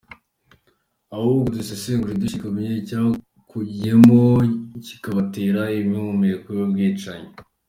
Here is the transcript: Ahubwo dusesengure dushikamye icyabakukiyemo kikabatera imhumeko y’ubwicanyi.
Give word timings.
Ahubwo 1.15 1.47
dusesengure 1.57 2.19
dushikamye 2.23 2.69
icyabakukiyemo 2.81 4.21
kikabatera 4.85 5.61
imhumeko 5.79 6.47
y’ubwicanyi. 6.57 7.29